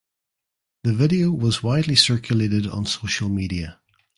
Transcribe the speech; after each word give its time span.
The 0.81 0.93
video 0.95 1.29
was 1.29 1.61
widely 1.61 1.95
circulated 1.95 2.65
on 2.65 2.87
social 2.87 3.29
media. 3.29 3.79